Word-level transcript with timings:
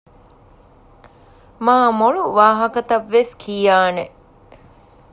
މާމޮޅު 1.65 2.21
ވާހަކަތައްވެސް 2.37 3.33
ކިޔާނެ 3.41 4.05